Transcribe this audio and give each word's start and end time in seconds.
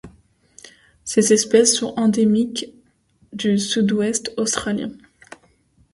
Ses 1.05 1.31
espèces 1.31 1.75
sont 1.75 1.93
endémiques 1.95 2.73
du 3.33 3.59
sud-ouest 3.59 4.33
australien. 4.37 4.89